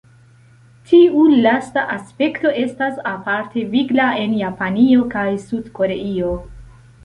Tiu 0.91 1.25
lasta 1.47 1.83
aspekto 1.97 2.55
estas 2.63 2.97
aparte 3.11 3.67
vigla 3.77 4.09
en 4.25 4.35
Japanio 4.43 5.07
kaj 5.15 5.31
Sud-Koreio. 5.49 6.37